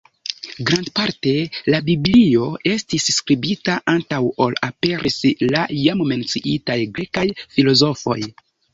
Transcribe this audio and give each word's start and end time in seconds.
Grandparte 0.69 1.33
la 1.73 1.81
biblio 1.89 2.47
estis 2.71 3.07
skribita 3.17 3.77
antaŭ 3.95 4.23
ol 4.47 4.59
aperis 4.71 5.21
la 5.55 5.65
jam 5.85 6.05
menciitaj 6.15 6.83
grekaj 6.99 7.31
filozofoj. 7.57 8.23